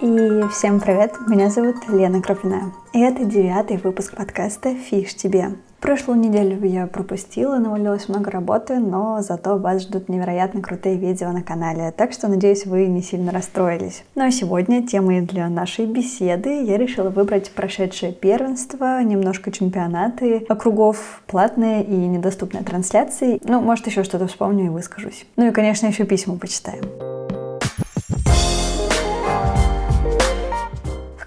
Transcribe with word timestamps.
И 0.00 0.44
всем 0.52 0.78
привет, 0.78 1.14
меня 1.26 1.50
зовут 1.50 1.74
Лена 1.88 2.22
Крапина. 2.22 2.72
И 2.92 3.00
это 3.00 3.24
девятый 3.24 3.78
выпуск 3.78 4.14
подкаста 4.14 4.72
«Фиш 4.72 5.12
тебе». 5.16 5.56
Прошлую 5.80 6.20
неделю 6.20 6.64
я 6.64 6.86
пропустила, 6.86 7.56
навалилось 7.56 8.08
много 8.08 8.30
работы, 8.30 8.78
но 8.78 9.22
зато 9.22 9.58
вас 9.58 9.82
ждут 9.82 10.08
невероятно 10.08 10.62
крутые 10.62 10.96
видео 10.96 11.32
на 11.32 11.42
канале, 11.42 11.90
так 11.90 12.12
что 12.12 12.28
надеюсь 12.28 12.64
вы 12.64 12.86
не 12.86 13.02
сильно 13.02 13.32
расстроились. 13.32 14.04
Ну 14.14 14.24
а 14.24 14.30
сегодня 14.30 14.86
темой 14.86 15.20
для 15.20 15.48
нашей 15.48 15.86
беседы 15.86 16.62
я 16.62 16.76
решила 16.76 17.10
выбрать 17.10 17.50
прошедшее 17.50 18.12
первенство, 18.12 19.02
немножко 19.02 19.50
чемпионаты, 19.50 20.46
округов, 20.48 21.22
платные 21.26 21.82
и 21.82 21.94
недоступные 21.94 22.62
трансляции. 22.62 23.40
Ну, 23.42 23.60
может 23.60 23.88
еще 23.88 24.04
что-то 24.04 24.28
вспомню 24.28 24.66
и 24.66 24.68
выскажусь. 24.68 25.26
Ну 25.34 25.48
и, 25.48 25.50
конечно, 25.50 25.88
еще 25.88 26.04
письма 26.04 26.38
почитаем. 26.38 26.84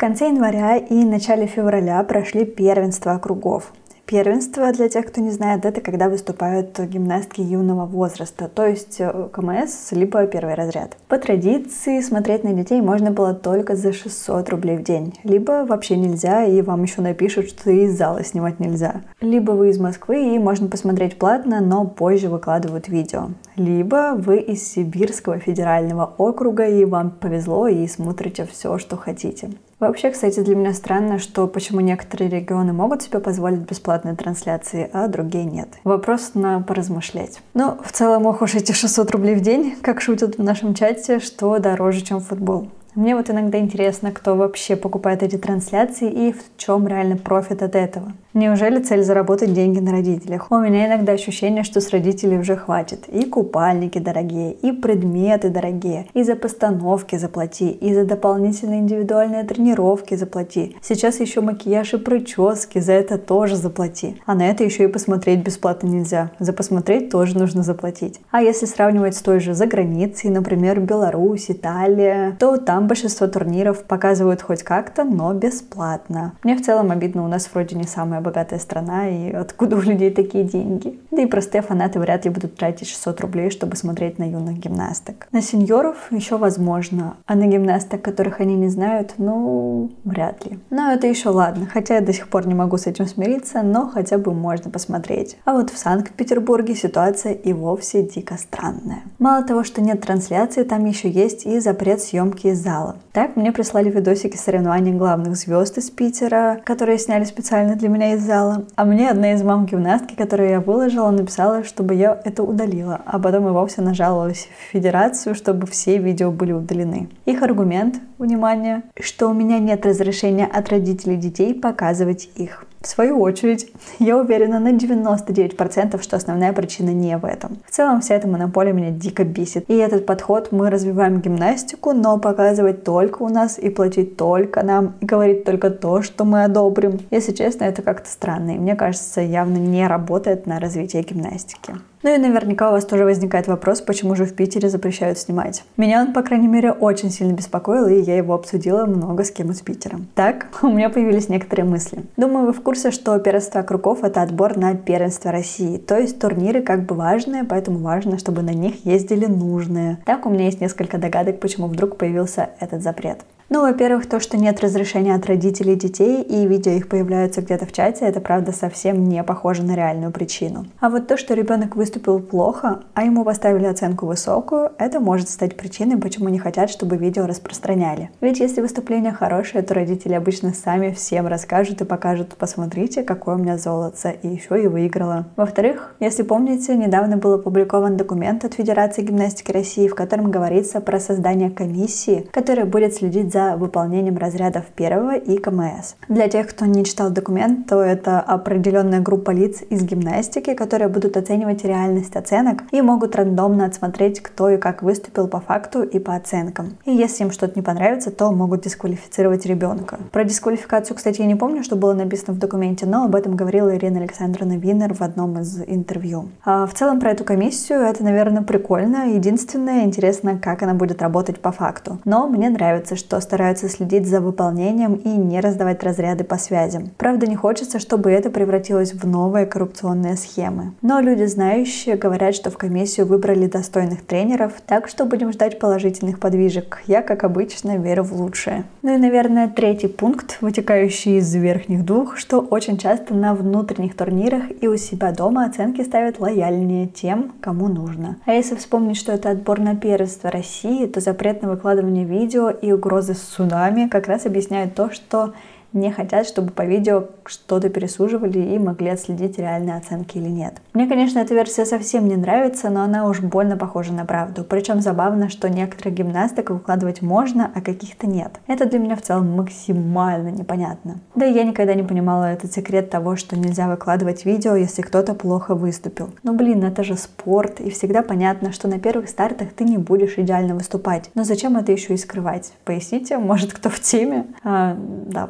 Конце 0.02 0.30
января 0.30 0.78
и 0.78 1.06
начале 1.06 1.46
февраля 1.46 2.02
прошли 2.04 2.44
первенства 2.44 3.12
округов. 3.12 3.72
Первенство, 4.08 4.72
для 4.74 4.90
тех, 4.90 5.06
кто 5.06 5.22
не 5.22 5.30
знает, 5.30 5.64
это 5.64 5.80
когда 5.80 6.10
выступают 6.10 6.80
гимнастки 6.80 7.40
юного 7.40 7.86
возраста, 7.86 8.50
то 8.50 8.66
есть 8.66 8.96
э, 9.00 9.30
КМС, 9.32 9.92
либо 9.92 10.26
первый 10.26 10.56
разряд. 10.56 10.98
По 11.08 11.20
традиции 11.20 12.02
смотреть 12.02 12.44
на 12.44 12.54
детей 12.54 12.82
можно 12.82 13.12
было 13.12 13.36
только 13.36 13.76
за 13.76 13.94
600 13.94 14.50
рублей 14.50 14.78
в 14.78 14.84
день, 14.84 15.14
либо 15.24 15.68
вообще 15.68 15.96
нельзя, 15.98 16.46
и 16.46 16.64
вам 16.64 16.82
еще 16.82 17.02
напишут, 17.02 17.50
что 17.50 17.70
из 17.70 17.96
зала 17.96 18.24
снимать 18.24 18.60
нельзя. 18.60 19.04
Либо 19.22 19.52
вы 19.52 19.70
из 19.70 19.78
Москвы, 19.78 20.34
и 20.34 20.40
можно 20.40 20.68
посмотреть 20.68 21.20
платно, 21.20 21.62
но 21.62 21.86
позже 21.86 22.28
выкладывают 22.28 22.88
видео. 22.88 23.30
Либо 23.56 24.16
вы 24.18 24.40
из 24.40 24.68
Сибирского 24.68 25.38
федерального 25.38 26.12
округа, 26.18 26.68
и 26.68 26.86
вам 26.86 27.12
повезло, 27.12 27.68
и 27.68 27.86
смотрите 27.86 28.48
все, 28.52 28.80
что 28.80 28.98
хотите. 28.98 29.52
Вообще, 29.82 30.12
кстати, 30.12 30.42
для 30.42 30.56
меня 30.56 30.74
странно, 30.76 31.18
что 31.18 31.48
почему 31.48 31.80
некоторые 31.80 32.30
регионы 32.30 32.72
могут 32.72 33.02
себе 33.02 33.20
позволить 33.20 33.62
бесплатные 33.62 34.16
трансляции, 34.16 34.88
а 34.94 35.08
другие 35.08 35.44
нет. 35.44 35.70
Вопрос 35.84 36.36
на 36.36 36.62
поразмышлять. 36.62 37.42
Ну, 37.56 37.80
в 37.84 37.92
целом, 37.92 38.28
ох 38.28 38.44
уж 38.44 38.54
эти 38.54 38.74
600 38.74 39.10
рублей 39.10 39.34
в 39.34 39.42
день, 39.42 39.76
как 39.82 40.00
шутят 40.00 40.38
в 40.38 40.44
нашем 40.44 40.76
чате, 40.76 41.20
что 41.20 41.58
дороже, 41.58 42.02
чем 42.02 42.20
футбол. 42.20 42.70
Мне 42.94 43.16
вот 43.16 43.32
иногда 43.32 43.58
интересно, 43.58 44.12
кто 44.12 44.36
вообще 44.36 44.76
покупает 44.76 45.24
эти 45.24 45.38
трансляции 45.38 46.12
и 46.12 46.32
в 46.32 46.44
чем 46.58 46.88
реально 46.88 47.18
профит 47.18 47.64
от 47.64 47.76
этого. 47.76 48.14
Неужели 48.34 48.80
цель 48.80 49.04
заработать 49.04 49.54
деньги 49.54 49.80
на 49.80 49.92
родителях? 49.92 50.48
У 50.52 50.58
меня 50.58 50.88
иногда 50.88 51.12
ощущение, 51.12 51.64
что 51.66 51.82
с 51.82 51.90
родителей 51.90 52.40
уже 52.40 52.56
хватит. 52.56 53.10
И 53.10 53.26
купальники 53.26 54.00
дорогие, 54.00 54.54
и 54.54 54.72
предметы 54.72 55.50
дорогие, 55.50 56.08
и 56.14 56.24
за 56.24 56.38
постановки 56.38 57.18
заплати, 57.18 57.72
и 57.72 57.94
за 57.94 58.06
дополнительные 58.06 58.80
индивидуальные 58.80 59.44
тренировки 59.44 60.16
заплати. 60.16 60.78
Сейчас 60.82 61.20
еще 61.20 61.42
макияж 61.42 61.94
и 61.96 61.98
прически, 61.98 62.80
за 62.80 62.94
это 62.94 63.18
тоже 63.18 63.58
заплати. 63.58 64.22
А 64.26 64.34
на 64.34 64.50
это 64.50 64.64
еще 64.64 64.86
и 64.86 64.88
посмотреть 64.88 65.44
бесплатно 65.44 65.88
нельзя. 65.88 66.32
За 66.40 66.54
посмотреть 66.54 67.10
тоже 67.10 67.38
нужно 67.38 67.64
заплатить. 67.64 68.22
А 68.32 68.42
если 68.42 68.66
сравнивать 68.66 69.18
с 69.18 69.22
той 69.22 69.42
же 69.42 69.54
за 69.54 69.66
границей, 69.66 70.30
например, 70.30 70.80
Беларусь, 70.80 71.48
Италия, 71.50 72.38
то 72.40 72.56
там 72.56 72.88
большинство 72.88 73.28
турниров 73.28 73.84
показывают 73.84 74.42
хоть 74.42 74.64
как-то, 74.64 75.04
но 75.04 75.34
бесплатно. 75.34 76.32
Мне 76.44 76.56
в 76.56 76.62
целом 76.62 76.92
обидно, 76.92 77.26
у 77.26 77.28
нас 77.28 77.50
вроде 77.54 77.76
не 77.76 77.84
самая 77.84 78.21
богатая 78.22 78.60
страна, 78.60 79.10
и 79.10 79.32
откуда 79.32 79.76
у 79.76 79.82
людей 79.82 80.12
такие 80.12 80.44
деньги. 80.44 81.00
Да 81.12 81.22
и 81.22 81.26
простые 81.26 81.62
фанаты 81.62 82.00
вряд 82.00 82.26
ли 82.26 82.32
будут 82.32 82.56
тратить 82.56 82.88
600 82.88 83.22
рублей, 83.22 83.50
чтобы 83.50 83.76
смотреть 83.76 84.20
на 84.20 84.24
юных 84.24 84.58
гимнасток. 84.58 85.28
На 85.32 85.42
сеньоров 85.42 85.98
еще 86.12 86.38
возможно, 86.38 87.16
а 87.26 87.36
на 87.36 87.48
гимнасток, 87.48 88.02
которых 88.02 88.40
они 88.40 88.56
не 88.56 88.70
знают, 88.70 89.16
ну, 89.18 89.92
вряд 90.04 90.46
ли. 90.46 90.60
Но 90.70 90.92
это 90.92 91.08
еще 91.08 91.30
ладно, 91.30 91.68
хотя 91.72 91.96
я 91.96 92.02
до 92.02 92.14
сих 92.14 92.28
пор 92.28 92.48
не 92.48 92.54
могу 92.54 92.78
с 92.78 92.88
этим 92.88 93.08
смириться, 93.08 93.62
но 93.62 93.90
хотя 93.90 94.18
бы 94.18 94.34
можно 94.34 94.72
посмотреть. 94.72 95.38
А 95.46 95.54
вот 95.54 95.70
в 95.70 95.78
Санкт-Петербурге 95.78 96.76
ситуация 96.76 97.34
и 97.34 97.54
вовсе 97.54 98.04
дико 98.04 98.38
странная. 98.38 99.02
Мало 99.20 99.44
того, 99.44 99.64
что 99.64 99.82
нет 99.82 100.02
трансляции, 100.02 100.64
там 100.64 100.86
еще 100.86 101.10
есть 101.10 101.46
и 101.46 101.60
запрет 101.60 102.02
съемки 102.02 102.48
из 102.48 102.60
зала. 102.60 102.98
Так, 103.12 103.36
мне 103.36 103.52
прислали 103.52 103.90
видосики 103.90 104.38
соревнований 104.38 104.94
главных 104.94 105.36
звезд 105.36 105.78
из 105.78 105.90
Питера, 105.90 106.62
которые 106.64 106.98
сняли 106.98 107.24
специально 107.24 107.76
для 107.76 107.90
меня 107.90 108.11
из 108.14 108.22
зала. 108.22 108.66
А 108.76 108.86
мне 108.86 109.10
одна 109.10 109.34
из 109.34 109.44
мам 109.44 109.66
гимнастки, 109.66 110.16
которую 110.16 110.50
я 110.50 110.60
выложила, 110.60 111.10
написала, 111.12 111.64
чтобы 111.64 111.96
я 111.96 112.20
это 112.24 112.44
удалила, 112.44 113.02
а 113.06 113.20
потом 113.20 113.48
и 113.48 113.52
вовсе 113.52 113.82
нажаловалась 113.82 114.48
в 114.48 114.72
федерацию, 114.72 115.36
чтобы 115.36 115.68
все 115.68 115.98
видео 115.98 116.32
были 116.32 116.52
удалены. 116.52 117.10
Их 117.26 117.42
аргумент, 117.42 118.00
внимание, 118.18 118.84
что 119.00 119.30
у 119.30 119.34
меня 119.34 119.60
нет 119.60 119.86
разрешения 119.86 120.46
от 120.46 120.70
родителей 120.70 121.18
детей 121.18 121.54
показывать 121.54 122.30
их. 122.36 122.66
В 122.82 122.88
свою 122.88 123.22
очередь, 123.22 123.72
я 124.00 124.18
уверена 124.18 124.60
на 124.60 124.74
99%, 124.74 126.02
что 126.02 126.18
основная 126.18 126.52
причина 126.52 126.90
не 126.90 127.16
в 127.16 127.26
этом. 127.26 127.60
В 127.68 127.72
целом, 127.72 128.02
вся 128.02 128.16
эта 128.16 128.28
монополия 128.28 128.74
меня 128.74 128.90
дико 128.90 129.24
бесит. 129.24 129.66
И 129.70 129.76
этот 129.76 130.08
подход 130.08 130.52
мы 130.52 130.72
развиваем 130.72 131.22
гимнастику, 131.22 131.94
но 131.94 132.18
показывать 132.18 132.84
только 132.84 133.22
у 133.22 133.30
нас 133.30 133.60
и 133.60 133.70
платить 133.70 134.18
только 134.18 134.64
нам, 134.64 134.96
и 135.00 135.06
говорить 135.06 135.44
только 135.44 135.70
то, 135.70 136.02
что 136.02 136.26
мы 136.26 136.44
одобрим. 136.44 137.00
Если 137.12 137.34
честно, 137.34 137.66
это 137.66 137.84
как-то 137.84 138.10
странно, 138.10 138.56
и 138.56 138.60
мне 138.60 138.76
кажется, 138.76 139.22
явно 139.22 139.58
не 139.58 139.88
работает 139.88 140.48
на 140.48 140.60
развитие 140.60 141.04
гимнастики. 141.04 141.76
Ну 142.04 142.16
и 142.16 142.18
наверняка 142.18 142.70
у 142.70 142.72
вас 142.72 142.86
тоже 142.86 143.06
возникает 143.06 143.48
вопрос, 143.48 143.80
почему 143.82 144.16
же 144.16 144.26
в 144.26 144.34
Питере 144.34 144.70
запрещают 144.70 145.20
снимать. 145.20 145.64
Меня 145.78 146.02
он, 146.02 146.14
по 146.14 146.24
крайней 146.24 146.48
мере, 146.48 146.72
очень 146.72 147.12
сильно 147.12 147.34
беспокоил, 147.34 147.86
и 147.88 148.02
я 148.02 148.18
его 148.18 148.34
обсудила 148.34 148.86
много 148.86 149.24
с 149.24 149.30
кем 149.30 149.52
из 149.52 149.62
Питера. 149.62 150.00
Так, 150.16 150.48
у 150.64 150.70
меня 150.70 150.90
появились 150.90 151.30
некоторые 151.30 151.66
мысли. 151.66 152.04
Думаю, 152.18 152.48
вы 152.48 152.54
в 152.54 152.62
курсе, 152.62 152.90
что 152.90 153.18
первенство 153.20 153.62
кругов— 153.62 154.04
это 154.04 154.24
отбор 154.24 154.58
на 154.58 154.76
первенство 154.76 155.32
России. 155.32 155.78
То 155.78 156.00
есть 156.00 156.20
турниры 156.20 156.64
как 156.64 156.86
бы 156.86 156.96
важные, 156.96 157.44
поэтому 157.44 157.80
важно, 157.80 158.18
чтобы 158.18 158.42
на 158.42 158.52
них 158.52 158.84
ездили 158.84 159.28
нужные. 159.28 160.00
Так, 160.06 160.26
у 160.26 160.30
меня 160.30 160.46
есть 160.46 160.60
несколько 160.60 160.98
догадок, 160.98 161.40
почему 161.40 161.68
вдруг 161.68 161.98
появился 161.98 162.50
этот 162.60 162.82
запрет. 162.82 163.20
Ну, 163.54 163.60
во-первых, 163.64 164.08
то, 164.08 164.22
что 164.22 164.38
нет 164.38 164.62
разрешения 164.62 165.14
от 165.14 165.26
родителей 165.26 165.76
детей, 165.76 166.22
и 166.22 166.48
видео 166.48 166.72
их 166.72 166.88
появляются 166.88 167.42
где-то 167.42 167.66
в 167.66 167.74
чате, 167.74 168.06
это 168.06 168.22
правда 168.22 168.54
совсем 168.54 169.04
не 169.04 169.22
похоже 169.26 169.64
на 169.64 169.76
реальную 169.76 170.14
причину. 170.14 170.68
А 170.80 170.90
вот 170.90 171.08
то, 171.08 171.18
что 171.18 171.34
ребенок 171.34 171.76
выступил 171.76 172.22
плохо, 172.22 172.80
а 172.94 173.04
ему 173.04 173.26
поставили 173.26 173.66
оценку 173.66 174.06
высокую, 174.06 174.72
это 174.78 175.02
может 175.02 175.28
стать 175.28 175.58
причиной, 175.58 175.98
почему 175.98 176.30
не 176.30 176.40
хотят, 176.40 176.70
чтобы 176.70 176.96
видео 176.96 177.26
распространяли. 177.26 178.10
Ведь 178.22 178.40
если 178.40 178.62
выступление 178.62 179.12
хорошее, 179.12 179.66
то 179.66 179.74
родители 179.74 180.14
обычно 180.14 180.54
сами 180.54 180.92
всем 180.92 181.28
расскажут 181.28 181.82
и 181.82 181.86
покажут, 181.86 182.36
посмотрите, 182.38 183.04
какое 183.04 183.36
у 183.36 183.38
меня 183.38 183.58
золото, 183.58 184.12
и 184.12 184.30
еще 184.30 184.64
и 184.64 184.68
выиграла. 184.68 185.26
Во-вторых, 185.36 185.94
если 186.00 186.24
помните, 186.24 186.78
недавно 186.78 187.18
был 187.18 187.34
опубликован 187.34 187.98
документ 187.98 188.46
от 188.46 188.54
Федерации 188.54 189.02
гимнастики 189.02 189.52
России, 189.52 189.90
в 189.90 189.96
котором 189.96 190.32
говорится 190.32 190.80
про 190.80 191.02
создание 191.02 191.50
комиссии, 191.50 192.30
которая 192.32 192.66
будет 192.66 192.94
следить 192.94 193.34
за 193.34 193.41
за 193.42 193.58
выполнением 193.58 194.18
разрядов 194.18 194.66
первого 194.76 195.16
и 195.16 195.38
КМС. 195.38 195.96
Для 196.08 196.28
тех, 196.28 196.48
кто 196.48 196.66
не 196.66 196.86
читал 196.86 197.10
документ, 197.10 197.68
то 197.68 197.82
это 197.82 198.20
определенная 198.20 199.00
группа 199.00 199.32
лиц 199.32 199.62
из 199.70 199.84
гимнастики, 199.84 200.54
которые 200.54 200.88
будут 200.90 201.18
оценивать 201.18 201.64
реальность 201.64 202.16
оценок 202.16 202.64
и 202.72 202.82
могут 202.82 203.16
рандомно 203.16 203.66
отсмотреть, 203.66 204.22
кто 204.22 204.50
и 204.50 204.58
как 204.58 204.84
выступил 204.84 205.28
по 205.28 205.40
факту 205.40 205.84
и 205.84 206.00
по 206.00 206.16
оценкам. 206.16 206.78
И 206.86 206.92
если 206.92 207.24
им 207.24 207.32
что-то 207.32 207.54
не 207.56 207.62
понравится, 207.62 208.12
то 208.12 208.32
могут 208.32 208.62
дисквалифицировать 208.62 209.46
ребенка. 209.46 210.00
Про 210.12 210.24
дисквалификацию, 210.24 210.96
кстати, 210.96 211.22
я 211.22 211.28
не 211.28 211.36
помню, 211.36 211.64
что 211.64 211.76
было 211.76 211.94
написано 211.94 212.34
в 212.34 212.40
документе, 212.40 212.86
но 212.86 213.06
об 213.06 213.16
этом 213.16 213.36
говорила 213.36 213.76
Ирина 213.76 214.00
Александровна 214.00 214.58
Винер 214.58 214.94
в 214.94 215.02
одном 215.02 215.40
из 215.40 215.62
интервью. 215.66 216.30
А 216.44 216.66
в 216.66 216.74
целом 216.74 217.00
про 217.00 217.12
эту 217.12 217.24
комиссию 217.24 217.80
это, 217.82 218.04
наверное, 218.04 218.44
прикольно. 218.44 219.14
Единственное, 219.14 219.84
интересно, 219.84 220.38
как 220.38 220.64
она 220.64 220.74
будет 220.74 221.02
работать 221.02 221.40
по 221.40 221.52
факту. 221.52 222.00
Но 222.06 222.28
мне 222.28 222.50
нравится, 222.50 222.96
что 222.96 223.18
стараются 223.32 223.70
следить 223.70 224.08
за 224.08 224.20
выполнением 224.20 224.96
и 224.96 225.08
не 225.08 225.40
раздавать 225.40 225.82
разряды 225.84 226.26
по 226.26 226.38
связям. 226.38 226.90
Правда, 226.98 227.28
не 227.28 227.38
хочется, 227.38 227.80
чтобы 227.80 228.12
это 228.12 228.30
превратилось 228.30 228.94
в 228.94 229.08
новые 229.08 229.46
коррупционные 229.46 230.18
схемы. 230.18 230.74
Но 230.82 231.00
люди 231.00 231.24
знающие 231.24 231.96
говорят, 231.96 232.36
что 232.36 232.52
в 232.52 232.58
комиссию 232.58 233.06
выбрали 233.06 233.48
достойных 233.48 234.06
тренеров, 234.06 234.56
так 234.68 234.90
что 234.90 235.06
будем 235.06 235.32
ждать 235.32 235.60
положительных 235.60 236.20
подвижек. 236.20 236.84
Я, 236.88 237.02
как 237.02 237.24
обычно, 237.24 237.78
верю 237.78 238.04
в 238.04 238.12
лучшее. 238.12 238.66
Ну 238.82 238.96
и, 238.96 238.98
наверное, 238.98 239.48
третий 239.48 239.88
пункт, 239.88 240.38
вытекающий 240.42 241.20
из 241.20 241.34
верхних 241.34 241.86
двух, 241.86 242.18
что 242.18 242.42
очень 242.42 242.78
часто 242.78 243.14
на 243.14 243.34
внутренних 243.34 243.96
турнирах 243.96 244.44
и 244.60 244.68
у 244.68 244.76
себя 244.76 245.14
дома 245.14 245.46
оценки 245.46 245.82
ставят 245.84 246.20
лояльнее 246.20 246.88
тем, 246.88 247.32
кому 247.40 247.70
нужно. 247.70 248.18
А 248.26 248.34
если 248.34 248.56
вспомнить, 248.56 248.98
что 248.98 249.14
это 249.14 249.30
отбор 249.30 249.62
на 249.62 249.78
первенство 249.78 250.30
России, 250.30 250.86
то 250.86 251.00
запрет 251.00 251.42
на 251.42 251.48
выкладывание 251.48 252.04
видео 252.04 252.50
и 252.50 252.74
угрозы 252.74 253.11
с 253.14 253.24
судами 253.24 253.88
как 253.88 254.08
раз 254.08 254.26
объясняют 254.26 254.76
то, 254.76 254.92
что 254.92 255.34
не 255.74 255.92
хотят, 255.92 256.28
чтобы 256.28 256.52
по 256.52 256.64
видео 256.64 257.06
что-то 257.26 257.70
пересуживали 257.70 258.40
и 258.40 258.60
могли 258.60 258.90
отследить 258.90 259.38
реальные 259.38 259.78
оценки 259.78 260.18
или 260.18 260.30
нет. 260.30 260.56
Мне, 260.74 260.88
конечно, 260.88 261.20
эта 261.20 261.34
версия 261.34 261.66
совсем 261.66 262.08
не 262.08 262.16
нравится, 262.16 262.70
но 262.70 262.84
она 262.84 263.08
уж 263.08 263.22
больно 263.22 263.58
похожа 263.58 263.94
на 263.94 264.06
правду. 264.06 264.44
Причем 264.44 264.82
забавно, 264.82 265.30
что 265.30 265.50
некоторых 265.50 265.94
гимнасток 265.94 266.50
выкладывать 266.50 267.02
можно, 267.02 267.52
а 267.54 267.62
каких-то 267.62 268.08
нет. 268.08 268.40
Это 268.48 268.66
для 268.66 268.80
меня 268.80 268.96
в 268.96 269.02
целом 269.02 269.36
максимально 269.36 270.30
непонятно. 270.30 270.96
Да 271.16 271.26
и 271.26 271.34
я 271.34 271.44
никогда 271.44 271.74
не 271.74 271.84
понимала 271.84 272.26
этот 272.26 272.52
секрет 272.52 272.90
того, 272.90 273.16
что 273.16 273.38
нельзя 273.38 273.68
выкладывать 273.68 274.26
видео, 274.26 274.56
если 274.56 274.82
кто-то 274.82 275.14
плохо 275.14 275.56
выступил. 275.56 276.10
Но 276.24 276.34
блин, 276.34 276.64
это 276.64 276.84
же 276.84 276.96
спорт, 276.96 277.60
и 277.60 277.70
всегда 277.70 278.02
понятно, 278.02 278.52
что 278.52 278.68
на 278.68 278.80
первых 278.80 279.10
стартах 279.10 279.50
ты 279.54 279.64
не 279.64 279.78
будешь 279.78 280.18
идеально 280.18 280.56
выступать. 280.56 281.10
Но 281.16 281.24
зачем 281.24 281.58
это 281.58 281.72
еще 281.72 281.94
и 281.94 281.98
скрывать? 281.98 282.54
Поясните, 282.66 283.18
может 283.18 283.54
кто 283.54 283.70
в 283.70 283.80
теме? 283.80 284.26
А, 284.44 284.76
да, 284.78 285.30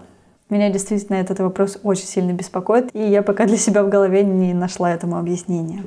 меня 0.52 0.70
действительно 0.70 1.16
этот 1.16 1.40
вопрос 1.40 1.80
очень 1.84 2.06
сильно 2.06 2.34
беспокоит, 2.34 2.90
и 2.94 3.02
я 3.02 3.24
пока 3.24 3.46
для 3.46 3.58
себя 3.58 3.84
в 3.84 3.90
голове 3.90 4.24
не 4.24 4.54
нашла 4.54 4.94
этому 4.94 5.18
объяснения. 5.18 5.84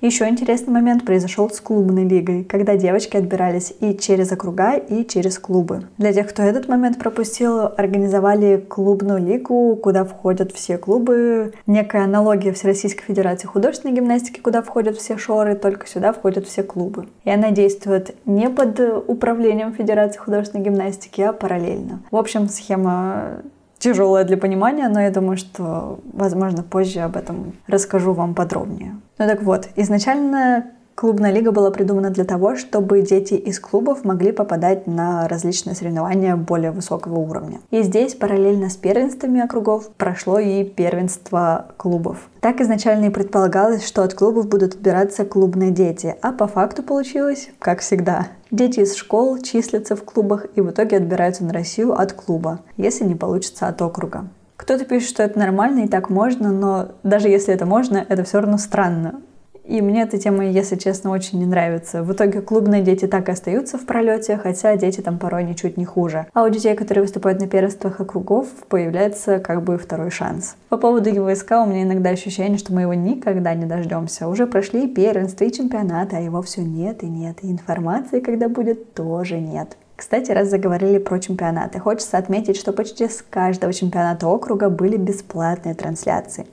Еще 0.00 0.28
интересный 0.28 0.72
момент 0.72 1.04
произошел 1.04 1.50
с 1.50 1.60
клубной 1.60 2.04
лигой, 2.04 2.44
когда 2.44 2.76
девочки 2.76 3.16
отбирались 3.16 3.74
и 3.80 3.96
через 3.98 4.30
округа, 4.30 4.76
и 4.76 5.04
через 5.04 5.40
клубы. 5.40 5.88
Для 5.98 6.12
тех, 6.12 6.28
кто 6.28 6.44
этот 6.44 6.68
момент 6.68 6.98
пропустил, 6.98 7.62
организовали 7.76 8.58
клубную 8.58 9.18
лигу, 9.18 9.74
куда 9.74 10.04
входят 10.04 10.52
все 10.52 10.78
клубы. 10.78 11.52
Некая 11.66 12.04
аналогия 12.04 12.52
Всероссийской 12.52 13.06
Федерации 13.06 13.48
художественной 13.48 13.96
гимнастики, 13.96 14.38
куда 14.38 14.62
входят 14.62 14.96
все 14.96 15.18
шоры, 15.18 15.56
только 15.56 15.88
сюда 15.88 16.12
входят 16.12 16.46
все 16.46 16.62
клубы. 16.62 17.08
И 17.24 17.30
она 17.30 17.50
действует 17.50 18.14
не 18.24 18.48
под 18.50 18.78
управлением 19.08 19.72
Федерации 19.72 20.20
художественной 20.20 20.64
гимнастики, 20.64 21.22
а 21.22 21.32
параллельно. 21.32 22.02
В 22.12 22.16
общем, 22.16 22.48
схема 22.48 23.42
тяжелая 23.78 24.24
для 24.24 24.36
понимания, 24.36 24.88
но 24.88 25.00
я 25.00 25.10
думаю, 25.10 25.36
что, 25.36 26.00
возможно, 26.12 26.62
позже 26.62 27.00
об 27.00 27.16
этом 27.16 27.54
расскажу 27.66 28.12
вам 28.12 28.34
подробнее. 28.34 28.96
Ну 29.18 29.26
так 29.26 29.42
вот, 29.42 29.68
изначально 29.76 30.66
Клубная 30.98 31.30
лига 31.30 31.52
была 31.52 31.70
придумана 31.70 32.10
для 32.10 32.24
того, 32.24 32.56
чтобы 32.56 33.02
дети 33.02 33.34
из 33.34 33.60
клубов 33.60 34.04
могли 34.04 34.32
попадать 34.32 34.88
на 34.88 35.28
различные 35.28 35.76
соревнования 35.76 36.34
более 36.34 36.72
высокого 36.72 37.20
уровня. 37.20 37.60
И 37.70 37.82
здесь 37.82 38.16
параллельно 38.16 38.68
с 38.68 38.76
первенствами 38.76 39.40
округов 39.40 39.90
прошло 39.90 40.40
и 40.40 40.64
первенство 40.64 41.66
клубов. 41.76 42.28
Так 42.40 42.60
изначально 42.60 43.04
и 43.04 43.10
предполагалось, 43.10 43.86
что 43.86 44.02
от 44.02 44.14
клубов 44.14 44.48
будут 44.48 44.74
отбираться 44.74 45.24
клубные 45.24 45.70
дети, 45.70 46.16
а 46.20 46.32
по 46.32 46.48
факту 46.48 46.82
получилось, 46.82 47.50
как 47.60 47.78
всегда. 47.78 48.26
Дети 48.50 48.80
из 48.80 48.96
школ 48.96 49.38
числятся 49.38 49.94
в 49.94 50.02
клубах 50.02 50.46
и 50.56 50.60
в 50.60 50.70
итоге 50.70 50.96
отбираются 50.96 51.44
на 51.44 51.52
Россию 51.52 51.92
от 51.92 52.12
клуба, 52.12 52.58
если 52.76 53.04
не 53.04 53.14
получится 53.14 53.68
от 53.68 53.80
округа. 53.80 54.24
Кто-то 54.56 54.84
пишет, 54.84 55.10
что 55.10 55.22
это 55.22 55.38
нормально 55.38 55.84
и 55.84 55.88
так 55.88 56.10
можно, 56.10 56.50
но 56.50 56.88
даже 57.04 57.28
если 57.28 57.54
это 57.54 57.66
можно, 57.66 58.04
это 58.08 58.24
все 58.24 58.40
равно 58.40 58.58
странно. 58.58 59.20
И 59.68 59.82
мне 59.82 60.04
эта 60.04 60.16
тема, 60.16 60.46
если 60.46 60.76
честно, 60.76 61.10
очень 61.10 61.38
не 61.38 61.44
нравится. 61.44 62.02
В 62.02 62.10
итоге 62.10 62.40
клубные 62.40 62.82
дети 62.82 63.06
так 63.06 63.28
и 63.28 63.32
остаются 63.32 63.76
в 63.76 63.84
пролете, 63.84 64.38
хотя 64.38 64.74
дети 64.76 65.02
там 65.02 65.18
порой 65.18 65.44
ничуть 65.44 65.76
не 65.76 65.84
хуже. 65.84 66.26
А 66.32 66.44
у 66.44 66.48
детей, 66.48 66.74
которые 66.74 67.02
выступают 67.02 67.38
на 67.38 67.48
первенствах 67.48 68.00
округов, 68.00 68.48
появляется 68.70 69.40
как 69.40 69.62
бы 69.62 69.76
второй 69.76 70.10
шанс. 70.10 70.56
По 70.70 70.78
поводу 70.78 71.10
ЕВСК 71.10 71.52
у 71.52 71.66
меня 71.66 71.82
иногда 71.82 72.08
ощущение, 72.08 72.56
что 72.56 72.72
мы 72.72 72.80
его 72.80 72.94
никогда 72.94 73.54
не 73.54 73.66
дождемся. 73.66 74.26
Уже 74.28 74.46
прошли 74.46 74.86
и 74.86 74.88
первенства, 74.88 75.44
и 75.44 75.52
чемпионаты, 75.52 76.16
а 76.16 76.20
его 76.20 76.40
все 76.40 76.62
нет 76.62 77.02
и 77.02 77.06
нет. 77.06 77.36
И 77.42 77.52
информации, 77.52 78.20
когда 78.20 78.48
будет, 78.48 78.94
тоже 78.94 79.38
нет. 79.38 79.76
Кстати, 79.98 80.30
раз 80.30 80.48
заговорили 80.48 80.98
про 80.98 81.18
чемпионаты, 81.18 81.80
хочется 81.80 82.18
отметить, 82.18 82.56
что 82.56 82.72
почти 82.72 83.08
с 83.08 83.20
каждого 83.20 83.72
чемпионата 83.72 84.28
округа 84.28 84.70
были 84.70 84.96
бесплатные 84.96 85.74
трансляции. 85.74 86.46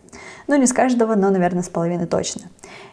Ну, 0.47 0.55
не 0.55 0.65
с 0.65 0.73
каждого, 0.73 1.13
но, 1.13 1.29
наверное, 1.29 1.61
с 1.61 1.69
половины 1.69 2.07
точно. 2.07 2.41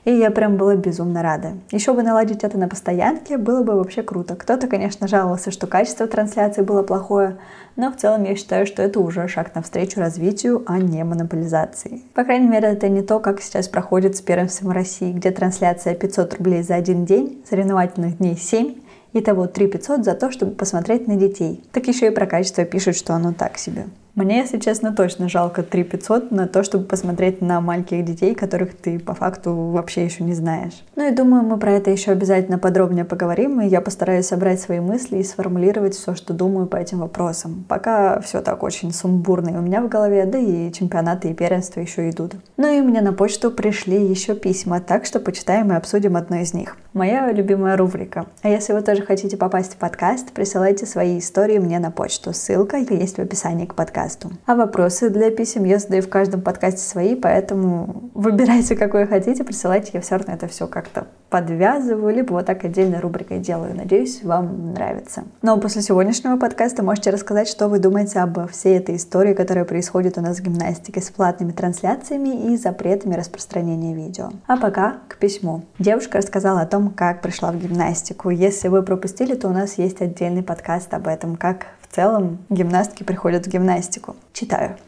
И 0.04 0.12
я 0.12 0.30
прям 0.30 0.58
была 0.58 0.76
безумно 0.76 1.22
рада. 1.22 1.52
Еще 1.70 1.94
бы 1.94 2.02
наладить 2.02 2.44
это 2.44 2.58
на 2.58 2.68
постоянке 2.68 3.38
было 3.38 3.62
бы 3.62 3.76
вообще 3.76 4.02
круто. 4.02 4.36
Кто-то, 4.36 4.66
конечно, 4.66 5.08
жаловался, 5.08 5.50
что 5.50 5.66
качество 5.66 6.06
трансляции 6.06 6.60
было 6.60 6.82
плохое, 6.82 7.38
но 7.76 7.90
в 7.90 7.96
целом 7.96 8.24
я 8.24 8.36
считаю, 8.36 8.66
что 8.66 8.82
это 8.82 9.00
уже 9.00 9.28
шаг 9.28 9.54
навстречу 9.54 10.00
развитию, 10.00 10.64
а 10.66 10.76
не 10.76 11.02
монополизации. 11.02 12.02
По 12.12 12.24
крайней 12.24 12.48
мере, 12.48 12.68
это 12.68 12.90
не 12.90 13.00
то, 13.00 13.20
как 13.20 13.40
сейчас 13.40 13.68
проходит 13.68 14.16
с 14.16 14.20
первенством 14.20 14.72
России, 14.72 15.12
где 15.12 15.30
трансляция 15.30 15.94
500 15.94 16.34
рублей 16.34 16.62
за 16.62 16.74
один 16.74 17.06
день, 17.06 17.42
соревновательных 17.48 18.18
дней 18.18 18.36
7, 18.36 18.81
Итого 19.14 19.46
3 19.46 19.66
500 19.66 20.04
за 20.04 20.14
то, 20.14 20.30
чтобы 20.30 20.52
посмотреть 20.52 21.06
на 21.06 21.16
детей. 21.16 21.62
Так 21.72 21.86
еще 21.86 22.06
и 22.06 22.10
про 22.10 22.26
качество 22.26 22.64
пишут, 22.64 22.96
что 22.96 23.14
оно 23.14 23.32
так 23.32 23.58
себе. 23.58 23.86
Мне, 24.14 24.40
если 24.40 24.58
честно, 24.58 24.92
точно 24.92 25.30
жалко 25.30 25.62
3 25.62 25.84
500 25.84 26.30
на 26.32 26.46
то, 26.46 26.62
чтобы 26.62 26.84
посмотреть 26.84 27.40
на 27.40 27.62
маленьких 27.62 28.04
детей, 28.04 28.34
которых 28.34 28.76
ты 28.76 28.98
по 28.98 29.14
факту 29.14 29.54
вообще 29.54 30.04
еще 30.04 30.22
не 30.22 30.34
знаешь. 30.34 30.84
Ну 30.96 31.08
и 31.08 31.14
думаю, 31.14 31.42
мы 31.42 31.58
про 31.58 31.72
это 31.72 31.90
еще 31.90 32.10
обязательно 32.10 32.58
подробнее 32.58 33.06
поговорим, 33.06 33.62
и 33.62 33.68
я 33.68 33.80
постараюсь 33.80 34.26
собрать 34.26 34.60
свои 34.60 34.80
мысли 34.80 35.16
и 35.16 35.24
сформулировать 35.24 35.94
все, 35.94 36.14
что 36.14 36.34
думаю 36.34 36.66
по 36.66 36.76
этим 36.76 36.98
вопросам. 36.98 37.64
Пока 37.66 38.20
все 38.20 38.42
так 38.42 38.62
очень 38.62 38.92
сумбурно 38.92 39.48
и 39.48 39.56
у 39.56 39.62
меня 39.62 39.80
в 39.80 39.88
голове, 39.88 40.26
да 40.26 40.36
и 40.36 40.70
чемпионаты 40.72 41.30
и 41.30 41.34
первенства 41.34 41.80
еще 41.80 42.10
идут. 42.10 42.34
Ну 42.58 42.68
и 42.68 42.82
мне 42.82 43.00
на 43.00 43.14
почту 43.14 43.50
пришли 43.50 44.04
еще 44.04 44.34
письма, 44.34 44.80
так 44.80 45.06
что 45.06 45.20
почитаем 45.20 45.72
и 45.72 45.76
обсудим 45.76 46.16
одно 46.16 46.36
из 46.36 46.52
них. 46.52 46.76
Моя 46.92 47.32
любимая 47.32 47.78
рубрика. 47.78 48.26
А 48.42 48.50
если 48.50 48.74
вы 48.74 48.82
тоже 48.82 49.00
хотите 49.00 49.38
попасть 49.38 49.72
в 49.72 49.76
подкаст, 49.78 50.32
присылайте 50.32 50.84
свои 50.84 51.18
истории 51.18 51.58
мне 51.58 51.78
на 51.78 51.90
почту. 51.90 52.34
Ссылка 52.34 52.76
есть 52.76 53.16
в 53.16 53.20
описании 53.20 53.64
к 53.64 53.74
подкасту 53.74 54.01
подкасту. 54.02 54.32
А 54.46 54.54
вопросы 54.54 55.10
для 55.10 55.30
писем 55.30 55.64
я 55.64 55.78
задаю 55.78 56.02
в 56.02 56.08
каждом 56.08 56.42
подкасте 56.42 56.80
свои, 56.80 57.14
поэтому 57.14 58.10
выбирайте, 58.14 58.76
какой 58.76 59.06
хотите, 59.06 59.44
присылайте, 59.44 59.90
я 59.94 60.00
все 60.00 60.16
равно 60.16 60.34
это 60.34 60.48
все 60.48 60.66
как-то 60.66 61.06
подвязываю, 61.30 62.14
либо 62.14 62.32
вот 62.32 62.46
так 62.46 62.64
отдельной 62.64 63.00
рубрикой 63.00 63.38
делаю. 63.38 63.74
Надеюсь, 63.74 64.22
вам 64.22 64.72
нравится. 64.72 65.24
Но 65.40 65.58
после 65.58 65.80
сегодняшнего 65.82 66.36
подкаста 66.36 66.82
можете 66.82 67.10
рассказать, 67.10 67.48
что 67.48 67.68
вы 67.68 67.78
думаете 67.78 68.18
об 68.18 68.50
всей 68.50 68.76
этой 68.76 68.96
истории, 68.96 69.32
которая 69.32 69.64
происходит 69.64 70.18
у 70.18 70.20
нас 70.20 70.38
в 70.38 70.42
гимнастике 70.42 71.00
с 71.00 71.10
платными 71.10 71.52
трансляциями 71.52 72.52
и 72.52 72.56
запретами 72.56 73.14
распространения 73.14 73.94
видео. 73.94 74.30
А 74.46 74.56
пока 74.58 74.96
к 75.08 75.16
письму. 75.16 75.62
Девушка 75.78 76.18
рассказала 76.18 76.60
о 76.60 76.66
том, 76.66 76.90
как 76.90 77.22
пришла 77.22 77.50
в 77.50 77.56
гимнастику. 77.56 78.28
Если 78.28 78.68
вы 78.68 78.82
пропустили, 78.82 79.34
то 79.34 79.48
у 79.48 79.52
нас 79.52 79.78
есть 79.78 80.02
отдельный 80.02 80.42
подкаст 80.42 80.92
об 80.92 81.06
этом, 81.06 81.36
как 81.36 81.66
в 81.92 81.94
целом 81.94 82.38
гимнастки 82.48 83.02
приходят 83.02 83.46
в 83.46 83.50
гимнастику. 83.50 84.16
Читаю. 84.32 84.78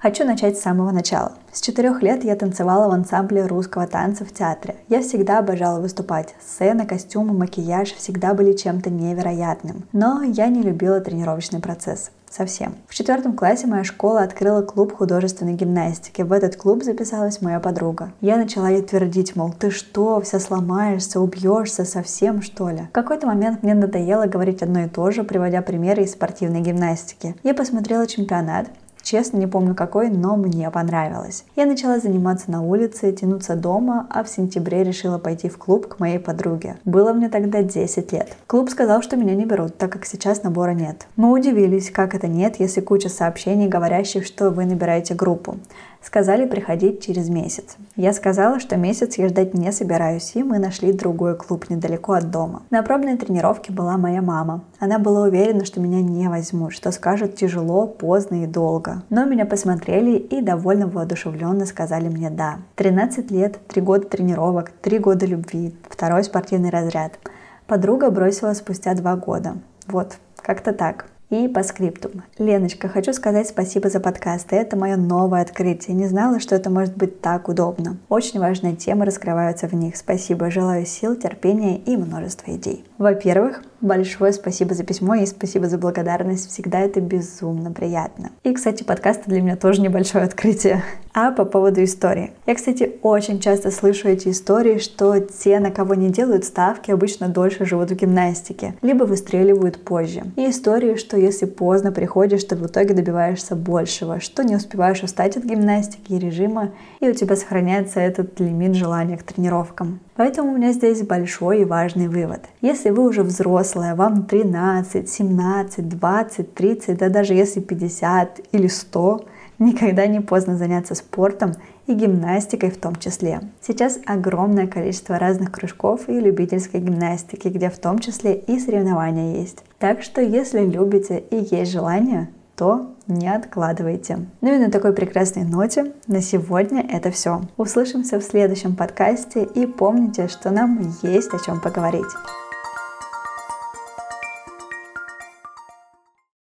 Хочу 0.00 0.24
начать 0.24 0.56
с 0.56 0.62
самого 0.62 0.92
начала. 0.92 1.32
С 1.50 1.60
четырех 1.60 2.02
лет 2.02 2.22
я 2.22 2.36
танцевала 2.36 2.88
в 2.88 2.92
ансамбле 2.92 3.44
русского 3.46 3.88
танца 3.88 4.24
в 4.24 4.32
театре. 4.32 4.76
Я 4.88 5.02
всегда 5.02 5.40
обожала 5.40 5.80
выступать. 5.80 6.36
Сцена, 6.40 6.86
костюмы, 6.86 7.34
макияж 7.34 7.92
всегда 7.94 8.32
были 8.32 8.52
чем-то 8.52 8.90
невероятным. 8.90 9.88
Но 9.92 10.22
я 10.22 10.46
не 10.46 10.62
любила 10.62 11.00
тренировочный 11.00 11.58
процесс. 11.58 12.12
Совсем. 12.30 12.76
В 12.86 12.94
четвертом 12.94 13.32
классе 13.32 13.66
моя 13.66 13.82
школа 13.82 14.22
открыла 14.22 14.62
клуб 14.62 14.94
художественной 14.94 15.54
гимнастики. 15.54 16.22
В 16.22 16.30
этот 16.30 16.54
клуб 16.54 16.84
записалась 16.84 17.42
моя 17.42 17.58
подруга. 17.58 18.12
Я 18.20 18.36
начала 18.36 18.68
ей 18.68 18.82
твердить, 18.82 19.34
мол, 19.34 19.52
ты 19.52 19.70
что, 19.70 20.20
вся 20.20 20.38
сломаешься, 20.38 21.20
убьешься, 21.20 21.84
совсем 21.84 22.42
что 22.42 22.70
ли? 22.70 22.82
В 22.82 22.92
какой-то 22.92 23.26
момент 23.26 23.64
мне 23.64 23.74
надоело 23.74 24.26
говорить 24.26 24.62
одно 24.62 24.84
и 24.84 24.88
то 24.88 25.10
же, 25.10 25.24
приводя 25.24 25.60
примеры 25.60 26.04
из 26.04 26.12
спортивной 26.12 26.60
гимнастики. 26.60 27.34
Я 27.42 27.54
посмотрела 27.54 28.06
чемпионат, 28.06 28.68
Честно, 29.10 29.38
не 29.38 29.46
помню 29.46 29.74
какой, 29.74 30.10
но 30.10 30.36
мне 30.36 30.70
понравилось. 30.70 31.46
Я 31.56 31.64
начала 31.64 31.98
заниматься 31.98 32.50
на 32.50 32.60
улице, 32.60 33.10
тянуться 33.10 33.56
дома, 33.56 34.06
а 34.10 34.22
в 34.22 34.28
сентябре 34.28 34.84
решила 34.84 35.16
пойти 35.16 35.48
в 35.48 35.56
клуб 35.56 35.86
к 35.86 35.98
моей 35.98 36.18
подруге. 36.18 36.76
Было 36.84 37.14
мне 37.14 37.30
тогда 37.30 37.62
10 37.62 38.12
лет. 38.12 38.36
Клуб 38.46 38.68
сказал, 38.68 39.00
что 39.00 39.16
меня 39.16 39.34
не 39.34 39.46
берут, 39.46 39.78
так 39.78 39.90
как 39.90 40.04
сейчас 40.04 40.42
набора 40.42 40.72
нет. 40.72 41.06
Мы 41.16 41.32
удивились, 41.32 41.90
как 41.90 42.14
это 42.14 42.28
нет, 42.28 42.56
если 42.58 42.82
куча 42.82 43.08
сообщений, 43.08 43.66
говорящих, 43.66 44.26
что 44.26 44.50
вы 44.50 44.66
набираете 44.66 45.14
группу. 45.14 45.56
Сказали 46.02 46.46
приходить 46.46 47.04
через 47.04 47.28
месяц. 47.28 47.76
Я 47.96 48.12
сказала, 48.12 48.60
что 48.60 48.76
месяц 48.76 49.18
я 49.18 49.28
ждать 49.28 49.52
не 49.54 49.72
собираюсь, 49.72 50.32
и 50.36 50.42
мы 50.42 50.58
нашли 50.58 50.92
другой 50.92 51.36
клуб 51.36 51.68
недалеко 51.68 52.12
от 52.12 52.30
дома. 52.30 52.62
На 52.70 52.82
пробной 52.82 53.16
тренировке 53.16 53.72
была 53.72 53.98
моя 53.98 54.22
мама. 54.22 54.64
Она 54.78 54.98
была 54.98 55.22
уверена, 55.22 55.64
что 55.64 55.80
меня 55.80 56.00
не 56.00 56.28
возьмут, 56.28 56.72
что 56.72 56.92
скажут 56.92 57.34
тяжело, 57.34 57.86
поздно 57.86 58.44
и 58.44 58.46
долго. 58.46 59.02
Но 59.10 59.24
меня 59.24 59.44
посмотрели 59.44 60.16
и 60.16 60.40
довольно 60.40 60.86
воодушевленно 60.86 61.66
сказали 61.66 62.08
мне 62.08 62.30
«да». 62.30 62.58
13 62.76 63.30
лет, 63.30 63.58
3 63.68 63.82
года 63.82 64.06
тренировок, 64.06 64.70
3 64.70 64.98
года 65.00 65.26
любви, 65.26 65.74
второй 65.90 66.24
спортивный 66.24 66.70
разряд. 66.70 67.18
Подруга 67.66 68.10
бросила 68.10 68.54
спустя 68.54 68.94
2 68.94 69.16
года. 69.16 69.56
Вот, 69.86 70.16
как-то 70.40 70.72
так. 70.72 71.06
И 71.30 71.46
по 71.46 71.62
скрипту. 71.62 72.10
Леночка, 72.38 72.88
хочу 72.88 73.12
сказать 73.12 73.48
спасибо 73.48 73.90
за 73.90 74.00
подкасты. 74.00 74.56
Это 74.56 74.76
мое 74.78 74.96
новое 74.96 75.42
открытие. 75.42 75.94
Не 75.94 76.06
знала, 76.06 76.40
что 76.40 76.54
это 76.54 76.70
может 76.70 76.96
быть 76.96 77.20
так 77.20 77.50
удобно. 77.50 77.98
Очень 78.08 78.40
важные 78.40 78.76
темы 78.76 79.04
раскрываются 79.04 79.68
в 79.68 79.74
них. 79.74 79.98
Спасибо. 79.98 80.50
Желаю 80.50 80.86
сил, 80.86 81.16
терпения 81.16 81.76
и 81.76 81.98
множества 81.98 82.52
идей. 82.56 82.82
Во-первых, 82.96 83.62
Большое 83.80 84.32
спасибо 84.32 84.74
за 84.74 84.82
письмо 84.82 85.14
и 85.14 85.26
спасибо 85.26 85.68
за 85.68 85.78
благодарность. 85.78 86.50
Всегда 86.50 86.80
это 86.80 87.00
безумно 87.00 87.70
приятно. 87.70 88.30
И, 88.42 88.52
кстати, 88.52 88.82
подкасты 88.82 89.30
для 89.30 89.40
меня 89.40 89.56
тоже 89.56 89.80
небольшое 89.80 90.24
открытие. 90.24 90.82
А 91.14 91.30
по 91.30 91.44
поводу 91.44 91.82
истории. 91.84 92.32
Я, 92.46 92.54
кстати, 92.54 92.98
очень 93.02 93.40
часто 93.40 93.70
слышу 93.70 94.08
эти 94.08 94.28
истории, 94.28 94.78
что 94.78 95.18
те, 95.20 95.60
на 95.60 95.70
кого 95.70 95.94
не 95.94 96.10
делают 96.10 96.44
ставки, 96.44 96.90
обычно 96.90 97.28
дольше 97.28 97.64
живут 97.64 97.90
в 97.90 97.94
гимнастике, 97.94 98.74
либо 98.82 99.04
выстреливают 99.04 99.84
позже. 99.84 100.22
И 100.36 100.50
истории, 100.50 100.96
что 100.96 101.16
если 101.16 101.46
поздно 101.46 101.92
приходишь, 101.92 102.44
то 102.44 102.56
в 102.56 102.66
итоге 102.66 102.94
добиваешься 102.94 103.54
большего, 103.56 104.20
что 104.20 104.42
не 104.42 104.56
успеваешь 104.56 105.02
устать 105.02 105.36
от 105.36 105.44
гимнастики 105.44 106.12
и 106.12 106.18
режима, 106.18 106.72
и 107.00 107.08
у 107.08 107.14
тебя 107.14 107.36
сохраняется 107.36 108.00
этот 108.00 108.38
лимит 108.40 108.74
желания 108.74 109.16
к 109.16 109.22
тренировкам. 109.22 110.00
Поэтому 110.16 110.52
у 110.52 110.56
меня 110.56 110.72
здесь 110.72 111.02
большой 111.02 111.60
и 111.60 111.64
важный 111.64 112.08
вывод. 112.08 112.40
Если 112.60 112.90
вы 112.90 113.08
уже 113.08 113.22
взрослая, 113.68 113.94
вам 113.94 114.24
13, 114.24 115.08
17, 115.08 115.88
20, 115.88 116.54
30, 116.54 116.98
да 116.98 117.08
даже 117.08 117.34
если 117.34 117.60
50 117.60 118.40
или 118.52 118.66
100, 118.66 119.24
никогда 119.58 120.06
не 120.06 120.20
поздно 120.20 120.56
заняться 120.56 120.94
спортом 120.94 121.52
и 121.86 121.94
гимнастикой 121.94 122.70
в 122.70 122.78
том 122.78 122.96
числе. 122.96 123.40
Сейчас 123.60 123.98
огромное 124.06 124.66
количество 124.66 125.18
разных 125.18 125.52
кружков 125.52 126.08
и 126.08 126.20
любительской 126.20 126.80
гимнастики, 126.80 127.48
где 127.48 127.70
в 127.70 127.78
том 127.78 127.98
числе 127.98 128.34
и 128.34 128.58
соревнования 128.58 129.40
есть. 129.40 129.64
Так 129.78 130.02
что 130.02 130.20
если 130.20 130.60
любите 130.60 131.22
и 131.30 131.46
есть 131.50 131.72
желание, 131.72 132.28
то 132.56 132.94
не 133.06 133.28
откладывайте. 133.28 134.26
Ну 134.40 134.54
и 134.54 134.58
на 134.58 134.70
такой 134.70 134.92
прекрасной 134.92 135.44
ноте 135.44 135.92
на 136.06 136.20
сегодня 136.20 136.84
это 136.88 137.10
все. 137.10 137.42
Услышимся 137.56 138.18
в 138.18 138.24
следующем 138.24 138.74
подкасте 138.74 139.44
и 139.44 139.66
помните, 139.66 140.28
что 140.28 140.50
нам 140.50 140.80
есть 141.02 141.32
о 141.32 141.44
чем 141.44 141.60
поговорить. 141.60 142.12